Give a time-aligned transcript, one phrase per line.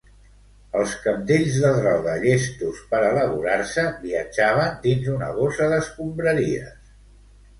[0.77, 6.73] Els cabdells de droga, llestos per elaborar-se, viatjaven dins una bossa d'escombraries.